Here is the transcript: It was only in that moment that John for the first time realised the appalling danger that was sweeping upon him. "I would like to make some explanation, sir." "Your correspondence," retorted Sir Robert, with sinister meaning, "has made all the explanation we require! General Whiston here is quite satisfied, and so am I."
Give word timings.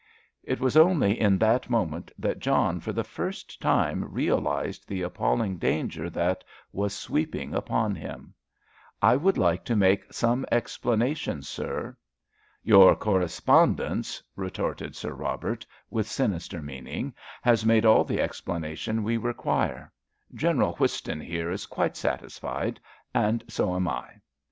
It 0.43 0.59
was 0.59 0.75
only 0.75 1.19
in 1.19 1.37
that 1.37 1.69
moment 1.69 2.11
that 2.17 2.39
John 2.39 2.79
for 2.79 2.91
the 2.91 3.03
first 3.03 3.61
time 3.61 4.03
realised 4.11 4.87
the 4.87 5.03
appalling 5.03 5.57
danger 5.57 6.09
that 6.09 6.43
was 6.73 6.95
sweeping 6.95 7.53
upon 7.53 7.93
him. 7.93 8.33
"I 8.99 9.15
would 9.15 9.37
like 9.37 9.63
to 9.65 9.75
make 9.75 10.11
some 10.11 10.43
explanation, 10.51 11.43
sir." 11.43 11.95
"Your 12.63 12.95
correspondence," 12.95 14.23
retorted 14.35 14.95
Sir 14.95 15.13
Robert, 15.13 15.67
with 15.91 16.07
sinister 16.07 16.63
meaning, 16.63 17.13
"has 17.43 17.63
made 17.63 17.85
all 17.85 18.03
the 18.03 18.19
explanation 18.21 19.03
we 19.03 19.17
require! 19.17 19.93
General 20.33 20.73
Whiston 20.77 21.21
here 21.21 21.51
is 21.51 21.67
quite 21.67 21.95
satisfied, 21.95 22.79
and 23.13 23.43
so 23.47 23.75
am 23.75 23.87
I." 23.87 24.13